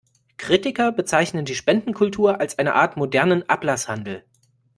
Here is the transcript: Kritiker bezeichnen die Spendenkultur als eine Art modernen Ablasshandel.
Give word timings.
Kritiker 0.37 0.91
bezeichnen 0.91 1.45
die 1.45 1.53
Spendenkultur 1.53 2.39
als 2.39 2.57
eine 2.57 2.73
Art 2.73 2.97
modernen 2.97 3.47
Ablasshandel. 3.47 4.25